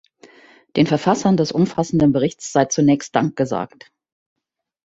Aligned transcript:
Den 0.77 0.87
Verfassern 0.87 1.37
des 1.37 1.51
umfassenden 1.51 2.11
Berichts 2.11 2.51
sei 2.51 2.65
zunächst 2.65 3.15
Dank 3.15 3.35
gesagt. 3.35 3.91